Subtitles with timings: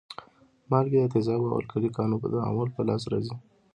[0.71, 3.35] مالګې د تیزابو او القلي ګانو په تعامل په لاس راځي.